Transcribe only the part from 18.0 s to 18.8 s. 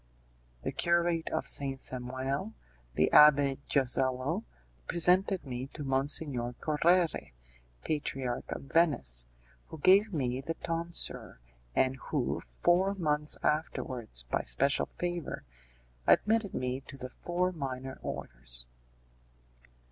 orders.